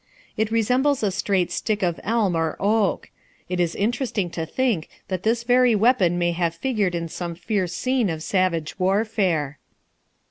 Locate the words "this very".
5.21-5.75